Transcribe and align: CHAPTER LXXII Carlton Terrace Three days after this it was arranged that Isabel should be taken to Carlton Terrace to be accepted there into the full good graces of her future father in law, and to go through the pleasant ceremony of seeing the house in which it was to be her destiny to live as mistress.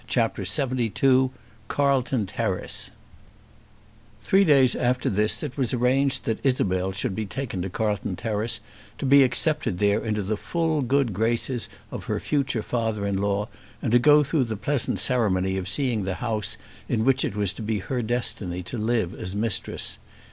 CHAPTER 0.07 0.41
LXXII 0.41 1.29
Carlton 1.67 2.25
Terrace 2.25 2.89
Three 4.19 4.43
days 4.43 4.75
after 4.75 5.11
this 5.11 5.43
it 5.43 5.55
was 5.57 5.75
arranged 5.75 6.25
that 6.25 6.43
Isabel 6.43 6.91
should 6.91 7.13
be 7.13 7.27
taken 7.27 7.61
to 7.61 7.69
Carlton 7.69 8.15
Terrace 8.15 8.61
to 8.97 9.05
be 9.05 9.21
accepted 9.21 9.77
there 9.77 10.03
into 10.03 10.23
the 10.23 10.37
full 10.37 10.81
good 10.81 11.13
graces 11.13 11.69
of 11.91 12.05
her 12.05 12.19
future 12.19 12.63
father 12.63 13.05
in 13.05 13.19
law, 13.19 13.47
and 13.79 13.91
to 13.91 13.99
go 13.99 14.23
through 14.23 14.45
the 14.45 14.57
pleasant 14.57 14.97
ceremony 14.97 15.55
of 15.55 15.69
seeing 15.69 16.03
the 16.03 16.15
house 16.15 16.57
in 16.89 17.05
which 17.05 17.23
it 17.23 17.35
was 17.35 17.53
to 17.53 17.61
be 17.61 17.77
her 17.77 18.01
destiny 18.01 18.63
to 18.63 18.79
live 18.79 19.13
as 19.13 19.35
mistress. 19.35 19.99